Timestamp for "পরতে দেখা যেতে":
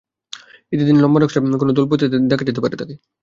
1.89-2.61